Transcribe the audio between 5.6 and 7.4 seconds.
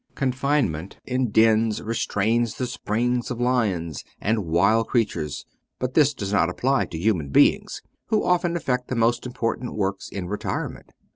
but this does not apply to human